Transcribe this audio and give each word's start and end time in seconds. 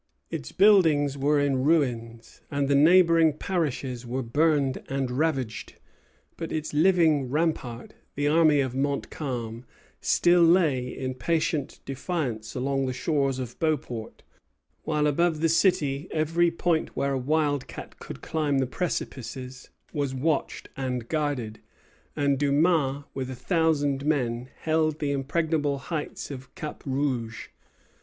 Its 0.31 0.51
buildings 0.51 1.15
were 1.15 1.39
in 1.39 1.63
ruins, 1.63 2.41
and 2.49 2.67
the 2.67 2.73
neighboring 2.73 3.33
parishes 3.37 4.03
were 4.03 4.23
burned 4.23 4.81
and 4.89 5.11
ravaged; 5.11 5.75
but 6.37 6.51
its 6.51 6.73
living 6.73 7.29
rampart, 7.29 7.93
the 8.15 8.27
army 8.27 8.61
of 8.61 8.73
Montcalm, 8.73 9.63
still 10.01 10.41
lay 10.41 10.87
in 10.87 11.13
patient 11.13 11.81
defiance 11.85 12.55
along 12.55 12.87
the 12.87 12.93
shores 12.93 13.37
of 13.37 13.59
Beauport, 13.59 14.23
while 14.85 15.05
above 15.05 15.39
the 15.39 15.47
city 15.49 16.07
every 16.09 16.49
point 16.49 16.95
where 16.95 17.13
a 17.13 17.17
wildcat 17.19 17.99
could 17.99 18.23
climb 18.23 18.57
the 18.57 18.65
precipices 18.65 19.69
was 19.93 20.15
watched 20.15 20.67
and 20.75 21.07
guarded, 21.09 21.59
and 22.15 22.39
Dumas 22.39 23.03
with 23.13 23.29
a 23.29 23.35
thousand 23.35 24.03
men 24.03 24.49
held 24.61 24.97
the 24.97 25.11
impregnable 25.11 25.77
heights 25.77 26.31
of 26.31 26.55
Cap 26.55 26.81
Rouge. 26.87 27.49